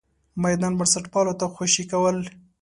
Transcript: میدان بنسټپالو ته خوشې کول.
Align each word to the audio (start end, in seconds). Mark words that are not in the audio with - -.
میدان 0.43 0.73
بنسټپالو 0.79 1.33
ته 1.39 1.45
خوشې 1.55 1.83
کول. 1.91 2.17